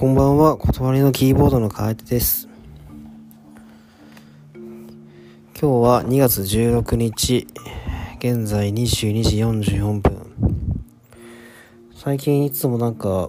[0.00, 2.48] こんばんは、断りのキーボードのカエテです。
[4.54, 4.62] 今
[5.60, 7.46] 日は2月16日、
[8.18, 10.32] 現在22時44分。
[11.94, 13.28] 最近いつもなんか、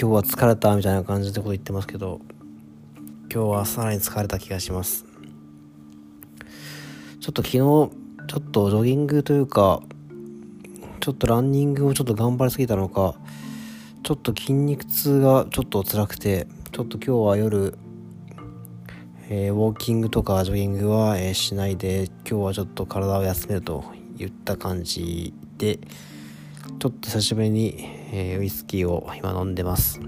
[0.00, 2.22] 今日は疲れたみたいな感じでこと言ってますけど、
[3.30, 5.04] 今日はさらに疲れた気がします。
[7.20, 7.90] ちょっと昨日、ちょ
[8.38, 9.82] っとジョギングというか、
[11.00, 13.16] ちょっとランニングをちょっと頑張りすぎたのか、
[14.06, 17.76] ちょっと筋肉痛がちょっと辛くて、ちょっと今日は夜、
[19.28, 23.84] えー、ウォーキングとかジョギングは、えー、しないで、今日はちょっと体を休めると
[24.16, 25.80] いった感じで、
[26.78, 27.74] ちょっと久しぶりに、
[28.12, 30.00] えー、ウイスキーを今飲んでます。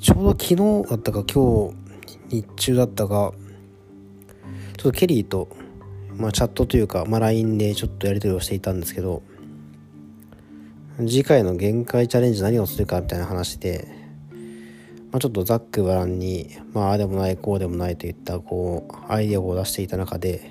[0.00, 1.70] ちょうど昨日だったか今
[2.30, 3.34] 日日中だったか
[4.78, 5.50] ちょっとケリーと、
[6.16, 9.22] まあ、チャットというか、まあ、LINE でちょっとやり取りをしていたんですけど、
[10.98, 13.88] 次回の限界チャレンジ何をするかみたいな話で、
[15.10, 20.50] まあ、ちょっとざっくばらんに、まあ、あでもない、こうでもないといった、こう、アイデアを出していた中で、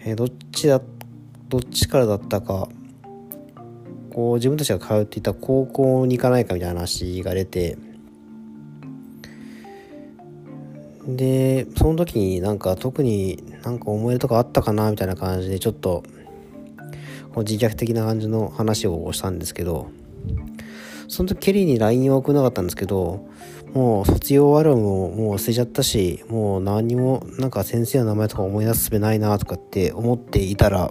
[0.00, 0.80] えー、どっちだ、
[1.48, 2.68] どっちからだったか、
[4.12, 7.78] こう、自分たちが通っていた高校に行かないかみたいな話が出て、
[11.16, 16.02] でその時になんか特になんか思い出とかあったかなみたいな感じでちょっと
[17.34, 19.90] こう自虐的な感じの話をしたんですけど
[21.08, 23.28] その時ケリーに LINE を送らなかったんですけど
[23.74, 30.90] もう卒業アルバムももう捨てちゃったしもう何にもなんか先生の名前とか思い出すすべないなとかって思っていたら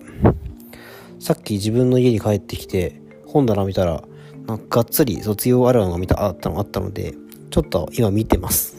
[1.20, 4.04] さっき自分の家に帰ってきて本棚見たら
[4.48, 7.14] がっつり卒業アルバムが見たあったのあったので
[7.50, 8.79] ちょっと今見てます。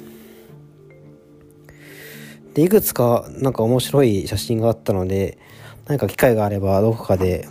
[2.55, 5.39] でいくつかなんか面白い写真があったので
[5.87, 7.47] 何か機会があればどこかで、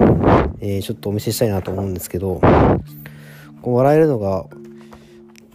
[0.60, 2.42] えー、ちょっとお見せしたいなと思うんですけど
[3.62, 4.46] こう笑えるのが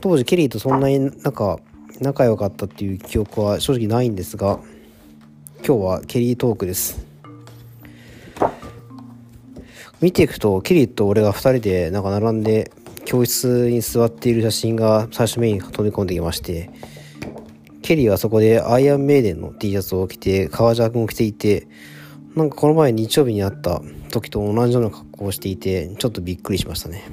[0.01, 1.59] 当時ケリーとそんなになんか
[2.01, 4.61] 仲良かったっていう記憶は正直ないんですが
[5.67, 7.07] 今日はケリートークです。
[10.01, 12.71] 見ていくとケリーと俺が2人でなんか並んで
[13.07, 16.69] 教室に座っている写真が最初目に飛び込んできまして
[17.85, 21.69] ケリーはそこでアイアンメイデンの T シャツを着て、革ジャンを着ていて、
[22.35, 27.05] なんかこの前日曜日に会った時と同じような格好をしていて、ちょっとびっくりしましたね。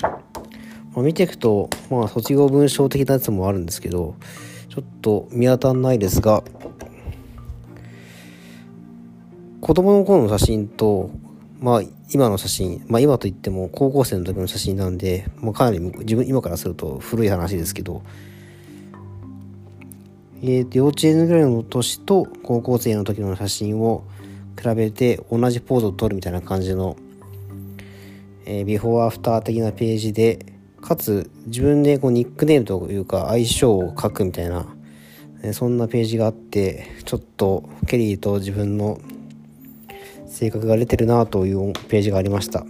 [0.00, 0.08] ま
[0.98, 4.14] あ、見ていくと、まあ卒業文章的なやつもあるんですけど、
[4.68, 6.44] ちょっと見当たんないですが、
[9.62, 11.10] 子供の頃の写真と、
[11.58, 11.82] まあ
[12.12, 18.04] 今の写真、まあ今といっても高校生の時の写真なんで、まあ、かなり自分今からすると古い話ですけど、
[20.46, 24.04] えー、と幼稚園ぐらいの年と高校生の時の写真を
[24.60, 26.98] 比べて同じポーズを撮るみたいな感じの、
[28.44, 30.44] えー、ビフォーアフター的なページで
[30.82, 34.66] かつ自分でこうニックネームというか相性を書くみたいな、
[35.42, 39.00] えー、そんなページがあってちょっとケリーと自分の
[40.26, 42.66] 性格が出てるなというページがありました。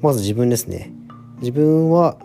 [0.00, 0.92] まず自分ですね。
[1.40, 2.16] 自分は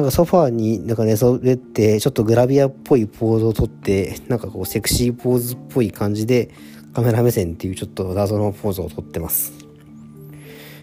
[0.00, 6.48] なんかソファーになんか寝そべって、ちょっとグラビアっぽいポーズをとって、なんかこうセクシーポーズっぽい感じで、
[6.94, 9.52] カメラ目線っていうちょっと謎のポーズをとってます。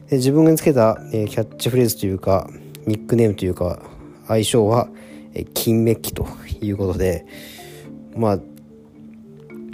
[0.08, 2.48] で自分がつけた、えー、キャッチフレーズというか、
[2.86, 3.82] ニックネームというか、
[4.28, 4.88] 相性は、
[5.34, 6.28] えー、金メッキと
[6.62, 7.26] いうことで、
[8.16, 8.40] まあ、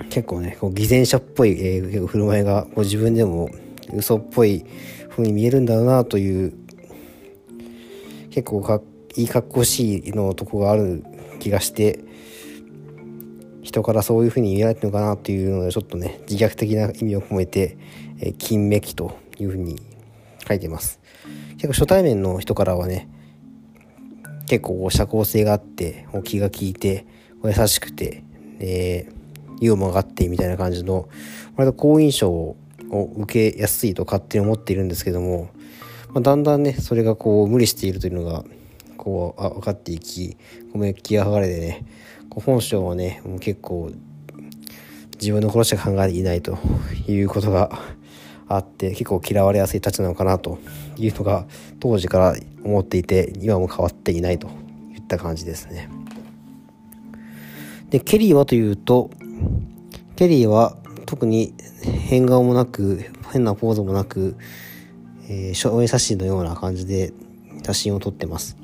[0.10, 3.50] 結構ね、こう偽善者っぽい、えー、振る舞いがこう自分でも
[3.94, 4.64] 嘘っぽい
[5.10, 6.54] 風に見えるんだろうなという、
[8.30, 8.84] 結構かっ
[9.16, 11.04] いい格好しいのとこがある
[11.40, 12.00] 気がして
[13.62, 17.78] 人からそういう風に見られてるのかなっていうのでちょっとね自虐的な意味を込めて
[18.20, 19.82] 「えー、金メキ」という風に
[20.48, 21.00] 書いてます。
[21.58, 23.08] 結構初対面の人からはね
[24.48, 27.06] 結構社交性があって気が利いて
[27.44, 28.24] 優しくて、
[28.60, 29.14] えー、
[29.62, 31.08] ユーモアがあってみたいな感じの
[31.56, 32.58] 割と好印象を
[32.92, 35.50] 受けやすいと勝手に思っているんですけども、
[36.10, 38.44] まあ、だんだんねそれがこう無理しているというのが
[38.98, 40.38] こうあ分かっていきこ
[40.76, 41.86] うメッキが剥がれてね
[42.30, 43.92] こう本性はねもう結構
[45.20, 46.58] 自分のことしか考えていないと
[47.08, 47.80] いうことが
[48.48, 50.60] あって結構嫌われやすいたちなのかなと
[50.98, 51.46] いうのが
[51.80, 54.48] 当時から思っていて今も変わっていないと
[54.94, 55.90] いった感じですね。
[57.90, 59.12] でケリーはというと
[60.16, 60.76] ケリーは
[61.06, 61.54] 特に
[61.84, 64.36] 変顔もなく変なポーズもなく、
[65.30, 67.14] えー、証明写真のような感じで
[67.64, 68.63] 写真を撮ってます。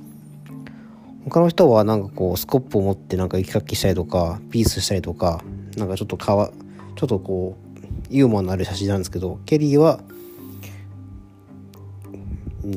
[1.26, 5.44] 他の人はなんかこうスコップを持ってなんか雪かきしたりとかピースしたりとか
[5.78, 6.52] なんかちょっとかわ
[6.96, 7.80] ちょっとこう
[8.10, 10.02] ユーモアのある写真なんですけどケリーは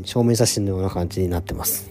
[0.05, 1.91] 正面写真のような感じになってます。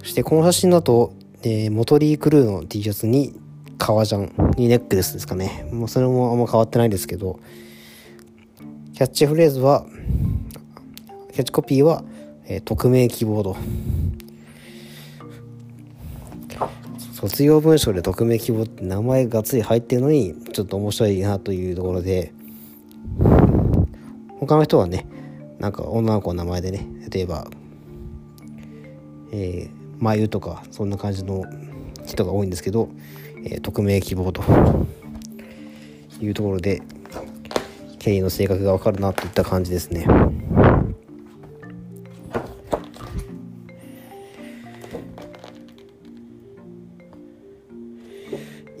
[0.00, 3.34] そしてこの写真だと、えー、モトリークルーの T シャツに
[3.78, 5.66] 革ジャンにネックレスですかね。
[5.72, 7.40] もうそれもあんま変わってないですけど
[8.92, 9.86] キャッチフレーズは
[11.32, 12.04] キャッチコピーは、
[12.46, 13.56] えー、匿名希望と
[16.98, 22.32] 卒業文章で匿名希望って名前がつい入ってるのにちょっと面白いなというところで
[24.40, 25.06] 他の人はね
[25.58, 27.46] なんか女の子の名前でね例えば
[29.36, 31.44] えー、眉とかそんな感じの
[32.06, 32.88] 人が多いんですけど、
[33.44, 34.42] えー、匿名希望と
[36.20, 36.82] いうところで
[37.98, 40.06] ケリーの性格がわかるなといった感じですね。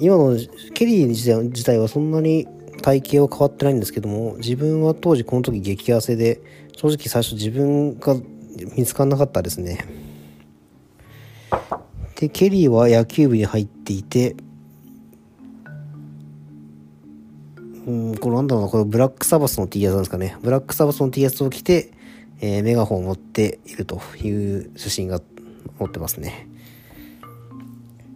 [0.04, 0.36] 今の
[0.74, 2.46] ケリー自体はそんなに
[2.82, 6.42] 体型は変わってないんですけども自分は当時この時激痩せで
[6.76, 8.14] 正直最初自分が
[8.76, 9.86] 見つからなかったですね。
[12.16, 14.36] でケリーは野球部に入っていて
[17.86, 20.36] うんこれなんだろうなこれブラックサバスの T シャツなんですかね。
[20.42, 21.92] ブラックサバスの T シャツを着て、
[22.40, 25.20] えー、メガホンを持っているという写真が
[25.78, 26.48] 載ってますね。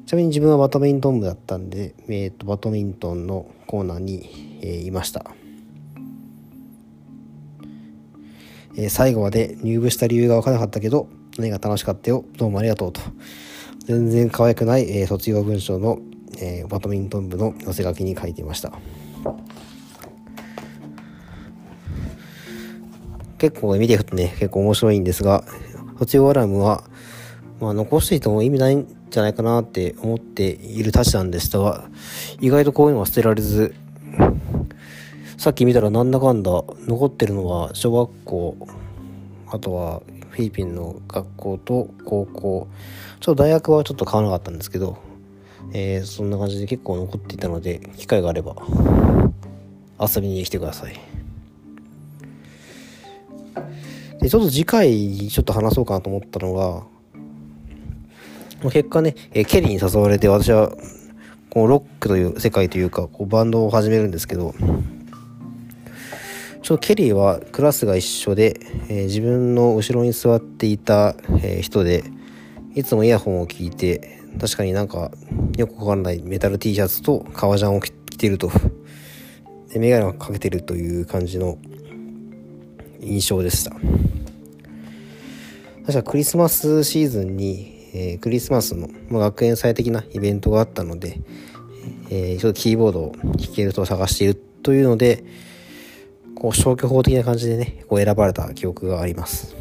[0.09, 5.33] ちなみに自分はバドミントン部だったんで、えーと、バドミントンのコーナーに、えー、いました、
[8.75, 13.03] えー、最後まで入部した理由が分からなかったけど何が楽しかったよどうもありがとうと。
[13.81, 15.99] 全然可愛くない、えー、卒業文章の、
[16.41, 18.73] えバドミントン部の寄せ書きに書いていました。
[23.37, 25.45] 結構見ていくとね結構面白いんですが
[25.99, 26.85] 卒業アラームは
[27.61, 31.89] まあ残していても意味ないじゃないかなって思っているたちなんでしたが、
[32.41, 33.75] 意外とこういうのは捨てられず、
[35.37, 36.51] さっき見たらなんだかんだ
[36.87, 38.57] 残ってるのは小学校、
[39.49, 42.69] あとはフィリピンの学校と高校、
[43.21, 44.99] ちょっと大学はちょっと買わなかったんですけど、
[45.73, 48.57] えー、そんな感じで結構残っていたので、機会があれば
[50.01, 50.95] 遊びに来てください。
[54.21, 56.83] で、ちょっと次回ちょっと話そうかなと思ったのが、
[58.63, 60.73] 結果ね、えケリーに誘われて私は
[61.51, 64.55] こうロックという世界というかこうバンドを始めるんですけど
[66.63, 72.05] ちょっとケリーはクラスが一緒で、えー、自分の後ろに座っていた、えー、人で
[72.75, 75.11] いつもイヤホンを聞いて確かになんか
[75.57, 78.51] よくわからないメタル T シャツと革ジャンを着てると。
[79.73, 81.59] でメガネをかけてるという感じの
[83.01, 83.71] 印象でした。
[85.87, 91.21] 確かクリスマスシーズンにえー、クリスマスの、まあ、学園祭的なイベントがあったので、
[92.11, 95.25] えー、ちょっとキーボードを弾ける人を探しているというので、
[96.35, 99.57] こう消去法的な感じでね、こう選ばれた記憶があります。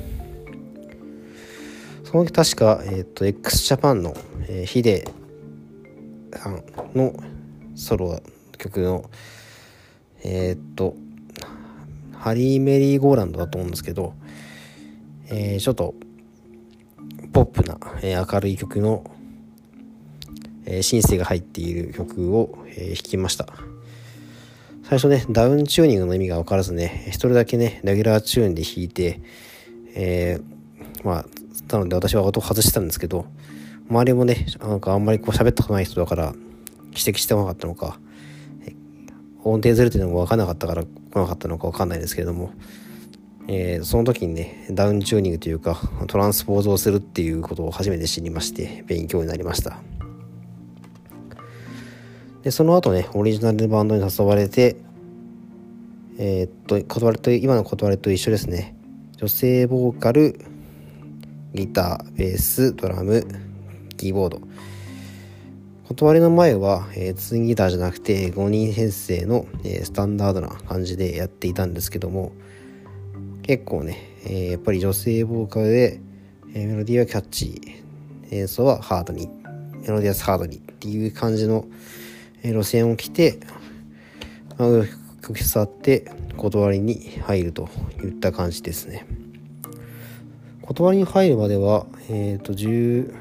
[2.03, 4.15] その時確か、えっ、ー、と、x ジャパンの、
[4.47, 5.09] えー、ヒデ
[6.33, 6.63] さん
[6.95, 7.13] の
[7.75, 8.21] ソロ
[8.57, 9.09] 曲の、
[10.23, 10.95] えっ、ー、と、
[12.13, 14.13] ハリー・メリー・ゴーランドだと思うんですけど、
[15.29, 15.95] えー、ちょっと
[17.37, 19.03] ポップな、え、明るい曲の、
[20.65, 23.45] え、シンセが入っている曲を、え、弾きました。
[24.81, 29.19] 最初ねダウンチューニングの意味が分からずね一人だけねレギュラーチューンで弾いて
[29.93, 31.25] えー、まあ
[31.73, 33.25] なので私は音を外してたんですけど
[33.89, 36.33] 周りもねなんかあんまりこう喋ったことない人だから
[36.91, 37.99] 指摘してこなかったのか
[39.43, 40.87] 音程ずれてるのも分からなかったから来
[41.19, 42.53] なかったのか分かんないですけれども
[43.49, 49.79] えー、その時にねダウンチューニングというかトランスポーズをするっていうことを初めて知りまして勉強になりました。
[52.43, 54.77] でその後ねオリジナルバンドに誘われて
[56.17, 58.75] えー、っと断りと今の断りと一緒ですね。
[59.17, 60.39] 女性ボーカル
[61.53, 63.25] ギターベースドラム
[63.97, 64.41] キーボード。
[65.87, 72.33] 断りの前は、えー、ツインギターじゃなくて5人編成の、えー、スタンダードな感じでやっていたんですけども
[73.47, 76.01] 結構ね、えー、やっぱり女性ボーカルで、
[76.53, 79.29] えー、メロディーはキャッチー、演奏はハードに、
[79.83, 81.65] メロディアスハードにっていう感じの、
[82.43, 83.39] えー、路線を来て、
[84.57, 84.69] まあ、
[85.25, 87.69] 曲触って断りに入ると
[88.03, 89.07] いった感じですね。
[90.63, 93.13] 断りに入るまでは、えっ、ー、と、10、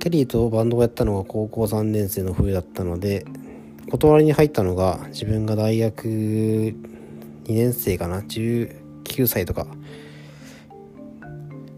[0.00, 3.26] ケリーとバンドをやったのが高校3年生の冬だったので、
[3.92, 6.74] 断りに入ったのが自分が大学
[7.44, 9.66] 2年生かな？19歳とか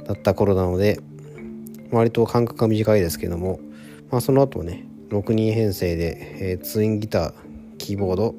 [0.05, 1.01] だった頃なので
[1.91, 3.61] 割と間隔が短いですけども、
[4.11, 7.33] まあ、その後ね6人編成で、えー、ツインギター
[7.79, 8.35] キーボード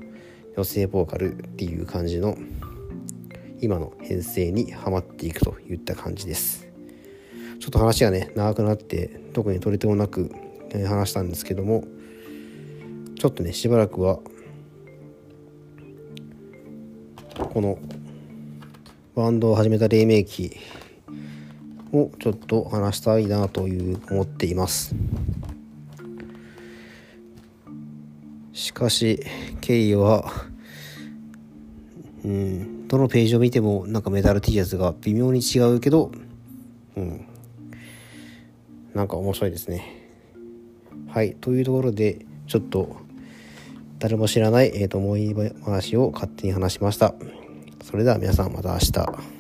[0.56, 2.38] 女性ボーカルっていう感じの
[3.62, 6.68] 今の編成にはまっていくといった感じです。
[7.60, 10.32] ちょっと話がね長くなって特に取り留もなく
[10.88, 11.84] 話したんですけども
[13.18, 14.20] ちょっとねしばらくは
[17.36, 17.78] この
[19.16, 20.58] バンドを始めた黎明期
[21.92, 24.96] をちょっと話したいなという思っています。
[28.54, 29.22] しかし
[29.62, 30.32] ケイは
[32.24, 36.12] うんどのページを見てもなんかメダル T シャツが微妙に違うけど
[36.96, 37.26] うん
[38.94, 39.86] なんか面白いですね。
[41.10, 43.05] はいというところでちょっと
[44.00, 45.34] 誰も知らない、えー、と思い
[45.64, 47.14] 話を勝手に話しました。
[47.84, 49.35] それでは皆さんまた明日。